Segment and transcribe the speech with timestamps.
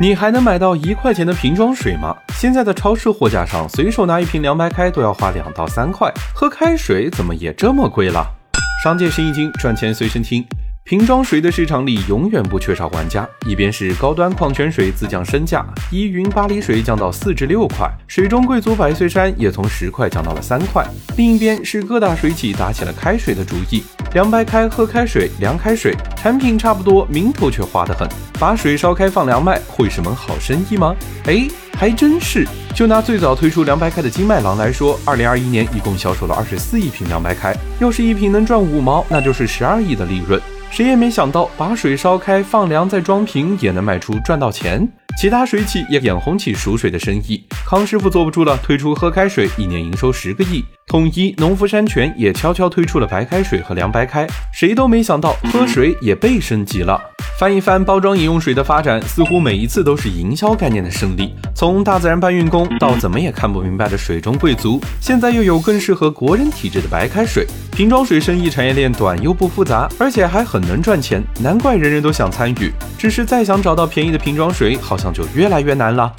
[0.00, 2.16] 你还能买到一块钱的瓶装水吗？
[2.34, 8.24] 现在的超市货架上，随手拿一瓶凉白开都要花两到三块，喝开水怎么也这么贵了？
[8.84, 10.46] 商界生意经，赚钱随身听。
[10.88, 20.82] 瓶装水的市场里永远不缺少玩家，一边是高端矿泉水自降身价，依云巴黎水降到四至六块，水中贵族百岁山也从十块降到了三块。
[21.18, 23.82] 另一边是各大水企打起了开水的主意，
[24.14, 28.08] 凉白开、喝开水、凉开水，产品差不多，名头却花得很。
[28.40, 30.96] 把水烧开放凉卖，会是门好生意吗？
[31.26, 32.48] 哎，还真是。
[32.74, 40.40] 就拿最早推出凉白开的金麦郎来说，二零二一年一共销售了二十四亿瓶凉白开，要是一瓶能赚五毛，那就是十二亿的利润。
[40.70, 44.88] 谁也没想到，把水烧开放凉再装瓶也能卖出赚到钱。
[45.20, 50.64] 其他水企也眼红起熟水的生意，康师傅坐不住了，推出喝开水，一年营收十个亿。
[50.86, 54.24] 统一、农夫山泉也悄悄推出了白开水和凉白开。
[54.52, 57.07] 谁都没想到，喝水也被升级了。
[57.38, 61.32] 翻一翻包装饮用水的发展，似乎每一次都是营销概念的胜利。
[61.54, 67.46] 从大自然搬运工到怎么也看不明白的水中贵族，现在又有更适合国人体质的白开水。
[67.70, 72.72] 瓶装水生意产业链短又不复杂，而且还很能赚钱，难怪人人都想参与。
[72.98, 76.12] 只是再想找到便宜的瓶装水，好像就越来越难了。